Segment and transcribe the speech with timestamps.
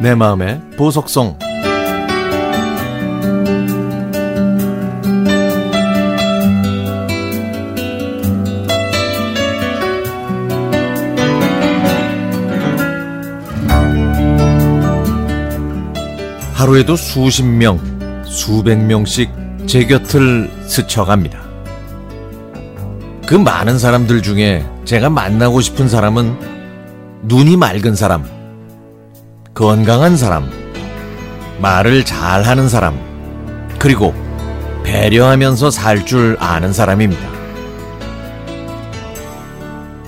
[0.00, 1.36] 내 마음의 보석성
[16.54, 17.80] 하루에도 수십 명,
[18.24, 19.30] 수백 명씩
[19.66, 21.40] 제 곁을 스쳐갑니다.
[23.26, 26.36] 그 많은 사람들 중에 제가 만나고 싶은 사람은
[27.22, 28.37] 눈이 맑은 사람,
[29.58, 30.48] 건강한 사람,
[31.60, 32.96] 말을 잘하는 사람,
[33.80, 34.14] 그리고
[34.84, 37.28] 배려하면서 살 줄 아는 사람입니다.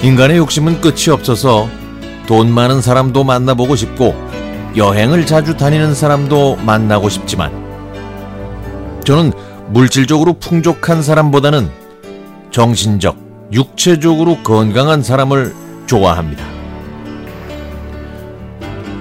[0.03, 1.69] 인간의 욕심은 끝이 없어서
[2.29, 4.15] 돈 많은 사람도 만나보고 싶고
[4.77, 7.51] 여행을 자주 다니는 사람도 만나고 싶지만
[9.05, 9.33] 저는
[9.71, 11.69] 물질적으로 풍족한 사람보다는
[12.53, 13.17] 정신적,
[13.53, 15.53] 육체적으로 건강한 사람을
[15.87, 16.60] 좋아합니다.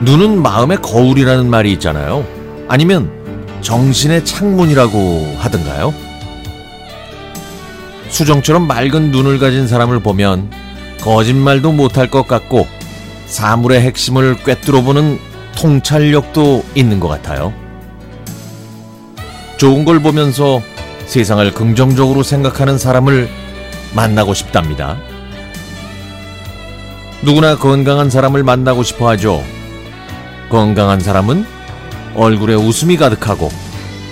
[0.01, 2.25] 눈은 마음의 거울이라는 말이 있잖아요.
[2.67, 3.11] 아니면
[3.61, 5.93] 정신의 창문이라고 하던가요?
[8.09, 10.49] 수정처럼 맑은 눈을 가진 사람을 보면
[11.01, 12.67] 거짓말도 못할 것 같고
[13.27, 15.19] 사물의 핵심을 꿰뚫어 보는
[15.55, 17.53] 통찰력도 있는 것 같아요.
[19.57, 20.61] 좋은 걸 보면서
[21.05, 23.29] 세상을 긍정적으로 생각하는 사람을
[23.93, 24.97] 만나고 싶답니다.
[27.21, 29.43] 누구나 건강한 사람을 만나고 싶어 하죠.
[30.49, 31.45] 건강한 사람은
[32.15, 33.49] 얼굴에 웃음이 가득하고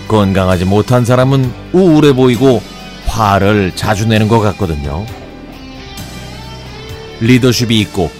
[0.07, 2.61] 건강하지 못한 사람은 우울해 보이고
[3.05, 5.05] 화를 자주 내는 것 같거든요.
[7.19, 8.11] 리더십이 있고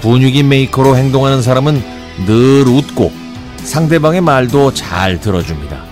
[0.00, 1.82] 분위기 메이커로 행동하는 사람은
[2.26, 3.12] 늘 웃고
[3.58, 5.84] 상대방의 말도 잘 들어줍니다.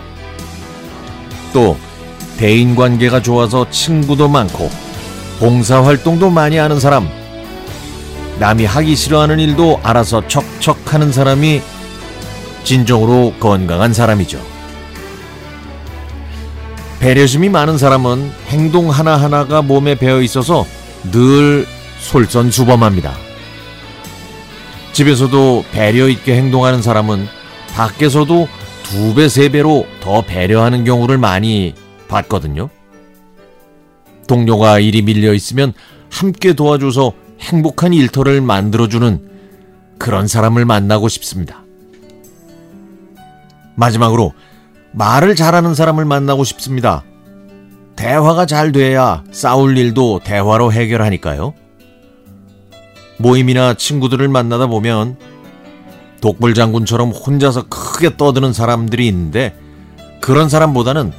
[1.52, 1.76] 또
[2.38, 4.70] 대인 관계가 좋아서 친구도 많고
[5.38, 7.08] 봉사 활동도 많이 하는 사람,
[8.38, 11.60] 남이 하기 싫어하는 일도 알아서 척척 하는 사람이
[12.64, 14.40] 진정으로 건강한 사람이죠.
[17.00, 20.66] 배려심이 많은 사람은 행동 하나하나가 몸에 배어 있어서
[21.10, 21.66] 늘
[22.00, 23.14] 솔선수범합니다.
[24.92, 27.26] 집에서도 배려 있게 행동하는 사람은
[27.74, 28.48] 밖에서도
[28.82, 31.74] 두 배, 세 배로 더 배려하는 경우를 많이
[32.08, 32.68] 봤거든요.
[34.26, 35.72] 동료가 일이 밀려 있으면
[36.10, 39.28] 함께 도와줘서 행복한 일터를 만들어주는
[39.98, 41.62] 그런 사람을 만나고 싶습니다.
[43.76, 44.32] 마지막으로
[44.92, 47.04] 말을 잘하는 사람을 만나고 싶습니다.
[47.96, 51.54] 대화가 잘 돼야 싸울 일도 대화로 해결하니까요.
[53.18, 55.16] 모임이나 친구들을 만나다 보면
[56.20, 59.56] 독불 장군처럼 혼자서 크게 떠드는 사람들이 있는데
[60.20, 61.12] 그런 사람보다는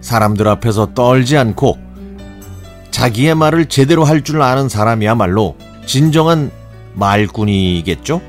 [0.00, 1.78] 사람들 앞에서 떨지 않고
[2.90, 5.56] 자기의 말을 제대로 할 줄 아는 사람이야말로
[5.92, 6.50] 진정한
[6.94, 8.22] 말꾼이겠죠?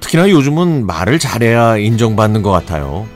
[0.00, 3.06] 특히나 요즘은 말을 잘해야 인정받는 것 같아요.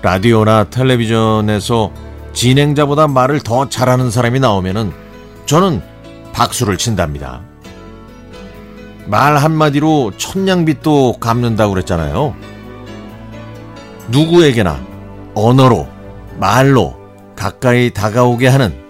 [0.00, 1.92] 라디오나 텔레비전에서
[2.32, 4.90] 진행자보다 말을 더 잘하는 사람이 나오면은
[5.44, 5.82] 저는
[6.32, 7.42] 박수를 친답니다.
[9.04, 12.34] 말 한마디로 천냥빚도 갚는다고 그랬잖아요.
[14.08, 14.80] 누구에게나
[15.34, 15.86] 언어로,
[16.38, 16.96] 말로
[17.36, 18.82] 가까이 다가오게 하는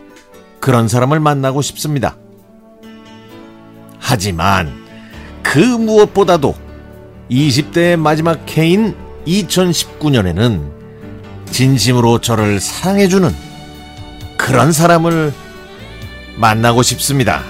[0.63, 2.17] 그런 사람을 만나고 싶습니다.
[3.99, 4.73] 하지만
[5.43, 6.55] 그 무엇보다도
[7.29, 8.95] 20대의 마지막 해인
[9.27, 10.71] 2019년에는
[11.51, 13.35] 진심으로 저를 사랑해주는
[14.39, 15.33] 그런 사람을
[16.37, 17.43] 만나고 싶습니다.